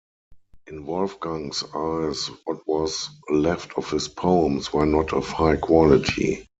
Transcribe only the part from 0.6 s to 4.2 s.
In Wolfgang's eyes, what was left of his